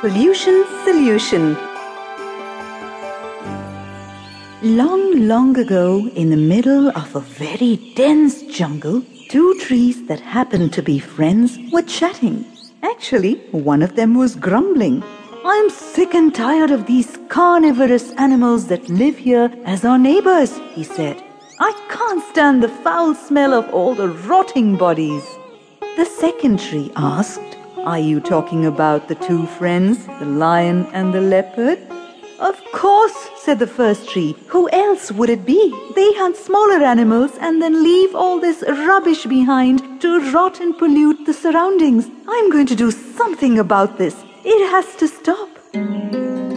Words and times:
Pollution 0.00 0.64
Solution 0.82 1.58
Long, 4.62 5.28
long 5.28 5.58
ago, 5.58 6.08
in 6.14 6.30
the 6.30 6.38
middle 6.38 6.88
of 6.96 7.14
a 7.14 7.20
very 7.20 7.76
dense 7.96 8.40
jungle, 8.44 9.02
two 9.28 9.54
trees 9.60 10.06
that 10.06 10.20
happened 10.20 10.72
to 10.72 10.82
be 10.82 10.98
friends 10.98 11.58
were 11.70 11.82
chatting. 11.82 12.46
Actually, 12.82 13.34
one 13.50 13.82
of 13.82 13.94
them 13.94 14.14
was 14.14 14.36
grumbling. 14.36 15.04
I'm 15.44 15.68
sick 15.68 16.14
and 16.14 16.34
tired 16.34 16.70
of 16.70 16.86
these 16.86 17.18
carnivorous 17.28 18.12
animals 18.12 18.68
that 18.68 18.88
live 18.88 19.18
here 19.18 19.52
as 19.66 19.84
our 19.84 19.98
neighbors, 19.98 20.56
he 20.72 20.82
said. 20.82 21.22
I 21.58 21.72
can't 21.90 22.24
stand 22.24 22.62
the 22.62 22.70
foul 22.70 23.14
smell 23.14 23.52
of 23.52 23.68
all 23.74 23.94
the 23.94 24.08
rotting 24.08 24.78
bodies. 24.78 25.24
The 25.98 26.06
second 26.06 26.58
tree 26.58 26.90
asked, 26.96 27.50
Are 27.84 27.98
you 27.98 28.20
talking 28.20 28.66
about 28.66 29.08
the 29.08 29.14
two 29.14 29.46
friends, 29.46 30.06
the 30.18 30.26
lion 30.26 30.86
and 30.92 31.14
the 31.14 31.20
leopard? 31.22 31.78
Of 32.38 32.62
course, 32.72 33.30
said 33.38 33.58
the 33.58 33.66
first 33.66 34.10
tree. 34.10 34.36
Who 34.48 34.68
else 34.68 35.10
would 35.10 35.30
it 35.30 35.46
be? 35.46 35.70
They 35.94 36.12
hunt 36.12 36.36
smaller 36.36 36.84
animals 36.84 37.32
and 37.40 37.62
then 37.62 37.82
leave 37.82 38.14
all 38.14 38.38
this 38.38 38.62
rubbish 38.68 39.24
behind 39.24 40.02
to 40.02 40.30
rot 40.30 40.60
and 40.60 40.76
pollute 40.76 41.24
the 41.24 41.32
surroundings. 41.32 42.06
I'm 42.28 42.50
going 42.50 42.66
to 42.66 42.76
do 42.76 42.90
something 42.90 43.58
about 43.58 43.96
this. 43.96 44.14
It 44.44 44.70
has 44.70 44.94
to 44.96 45.08
stop. 45.08 45.48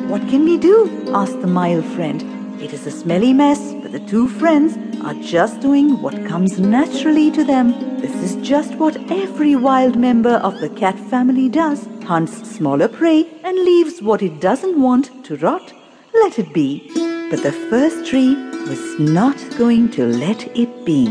What 0.10 0.28
can 0.28 0.44
we 0.44 0.58
do? 0.58 1.10
asked 1.14 1.40
the 1.40 1.48
mile 1.48 1.82
friend. 1.82 2.22
It 2.62 2.74
is 2.74 2.86
a 2.86 2.92
smelly 2.92 3.32
mess, 3.32 3.74
but 3.82 3.94
the 3.94 4.00
two 4.02 4.28
friends 4.28 4.78
are 5.06 5.14
just 5.16 5.60
doing 5.60 6.02
what 6.02 6.26
comes 6.26 6.60
naturally 6.60 7.30
to 7.32 7.44
them. 7.44 7.72
This 8.00 8.16
is 8.16 8.36
just 8.48 8.76
what 8.76 8.96
every 9.12 9.56
wild 9.56 9.98
member 9.98 10.36
of 10.36 10.60
the 10.60 10.70
cat 10.70 10.98
family 10.98 11.50
does 11.50 11.88
hunts 12.04 12.50
smaller 12.50 12.88
prey 12.88 13.30
and 13.44 13.58
leaves 13.58 14.02
what 14.02 14.22
it 14.22 14.40
doesn't 14.40 14.80
want 14.80 15.24
to 15.26 15.38
rot. 15.38 15.74
Let 16.14 16.40
it 16.40 16.54
be. 16.54 16.90
But 17.30 17.44
the 17.44 17.52
first 17.70 18.06
tree 18.06 18.36
was 18.68 19.00
not 19.00 19.38
going 19.58 19.90
to 19.92 20.06
let 20.06 20.48
it 20.58 20.86
be. 20.86 21.08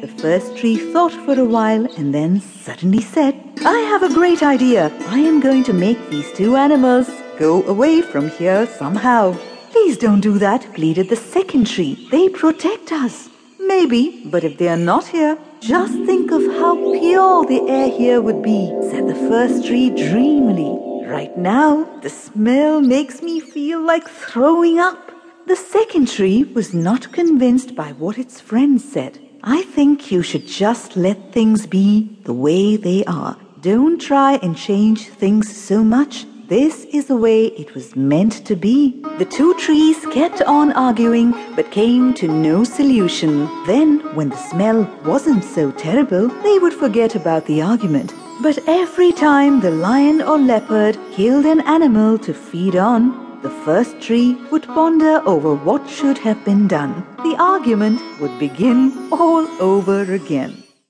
The 0.00 0.14
first 0.18 0.56
tree 0.56 0.76
thought 0.92 1.12
for 1.12 1.38
a 1.38 1.44
while 1.44 1.86
and 1.96 2.14
then 2.14 2.40
suddenly 2.40 3.00
said, 3.00 3.34
I 3.64 3.78
have 3.90 4.02
a 4.02 4.14
great 4.14 4.42
idea. 4.42 4.92
I 5.08 5.18
am 5.18 5.40
going 5.40 5.64
to 5.64 5.72
make 5.72 6.10
these 6.10 6.30
two 6.32 6.56
animals 6.56 7.10
go 7.38 7.62
away 7.64 8.00
from 8.02 8.28
here 8.30 8.66
somehow. 8.66 9.36
Please 9.70 9.96
don't 9.98 10.20
do 10.20 10.38
that, 10.38 10.72
pleaded 10.74 11.08
the 11.08 11.16
second 11.16 11.66
tree. 11.66 12.08
They 12.10 12.28
protect 12.28 12.92
us. 12.92 13.30
Maybe, 13.76 14.22
but 14.26 14.44
if 14.44 14.56
they 14.56 14.68
are 14.68 14.84
not 14.92 15.08
here, 15.08 15.36
just 15.58 15.94
think 16.08 16.30
of 16.30 16.42
how 16.58 16.74
pure 17.00 17.44
the 17.44 17.62
air 17.68 17.90
here 17.90 18.20
would 18.20 18.40
be, 18.40 18.60
said 18.88 19.08
the 19.08 19.22
first 19.28 19.66
tree 19.66 19.90
dreamily. 19.90 20.72
Right 21.16 21.36
now, 21.36 21.70
the 22.04 22.08
smell 22.08 22.80
makes 22.80 23.20
me 23.20 23.40
feel 23.40 23.80
like 23.84 24.06
throwing 24.08 24.78
up. 24.78 25.00
The 25.48 25.56
second 25.56 26.06
tree 26.06 26.44
was 26.44 26.72
not 26.72 27.12
convinced 27.12 27.74
by 27.74 27.90
what 28.02 28.16
its 28.16 28.40
friends 28.40 28.80
said. 28.94 29.18
I 29.42 29.62
think 29.62 30.12
you 30.12 30.22
should 30.22 30.46
just 30.46 30.96
let 30.96 31.32
things 31.32 31.66
be 31.66 32.16
the 32.22 32.38
way 32.46 32.76
they 32.76 33.04
are. 33.06 33.36
Don't 33.60 34.00
try 34.00 34.34
and 34.44 34.56
change 34.56 35.08
things 35.08 35.44
so 35.68 35.82
much 35.82 36.26
this 36.48 36.84
is 36.92 37.06
the 37.06 37.16
way 37.16 37.46
it 37.46 37.74
was 37.74 37.96
meant 37.96 38.44
to 38.44 38.54
be. 38.54 39.00
The 39.18 39.24
two 39.24 39.54
trees 39.54 40.04
kept 40.12 40.42
on 40.42 40.72
arguing 40.72 41.32
but 41.56 41.70
came 41.70 42.12
to 42.14 42.26
no 42.28 42.64
solution. 42.64 43.48
Then, 43.66 44.00
when 44.14 44.30
the 44.30 44.36
smell 44.50 44.82
wasn't 45.04 45.44
so 45.44 45.70
terrible, 45.70 46.28
they 46.42 46.58
would 46.58 46.74
forget 46.74 47.14
about 47.14 47.46
the 47.46 47.62
argument. 47.62 48.12
But 48.42 48.58
every 48.66 49.12
time 49.12 49.60
the 49.60 49.70
lion 49.70 50.20
or 50.20 50.38
leopard 50.38 50.98
killed 51.12 51.46
an 51.46 51.60
animal 51.60 52.18
to 52.18 52.34
feed 52.34 52.74
on, 52.74 53.40
the 53.42 53.50
first 53.64 54.00
tree 54.00 54.34
would 54.50 54.64
ponder 54.64 55.22
over 55.26 55.54
what 55.54 55.88
should 55.88 56.18
have 56.18 56.44
been 56.44 56.66
done. 56.66 57.06
The 57.18 57.36
argument 57.38 58.00
would 58.20 58.36
begin 58.38 59.08
all 59.12 59.46
over 59.60 60.12
again. 60.12 60.63